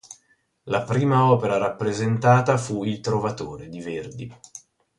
La 0.63 0.81
prima 0.81 1.31
opera 1.31 1.57
rappresentata 1.57 2.57
fu 2.57 2.83
"Il 2.85 3.01
Trovatore" 3.01 3.69
di 3.69 3.81
Verdi. 3.81 4.35